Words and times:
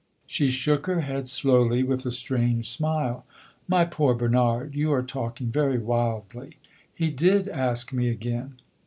She 0.25 0.49
shook 0.49 0.87
her 0.87 1.01
head 1.01 1.27
slowly, 1.27 1.83
with 1.83 2.07
a 2.07 2.11
strange 2.11 2.67
smile. 2.67 3.23
"My 3.67 3.85
poor 3.85 4.15
Bernard, 4.15 4.73
you 4.73 4.91
are 4.93 5.03
talking 5.03 5.51
very 5.51 5.77
wildly. 5.77 6.57
He 6.91 7.11
did 7.11 7.47
ask 7.47 7.93
me 7.93 8.09
again." 8.09 8.55